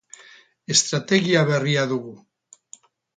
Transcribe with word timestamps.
Estrategia 0.75 1.43
berria 1.49 1.83
dugu. 1.91 2.15